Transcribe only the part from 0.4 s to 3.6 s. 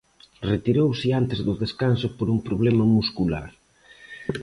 Retirouse antes do descanso por un problema muscular.